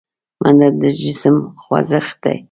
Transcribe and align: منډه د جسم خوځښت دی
منډه 0.41 0.67
د 0.81 0.83
جسم 1.01 1.35
خوځښت 1.63 2.15
دی 2.23 2.37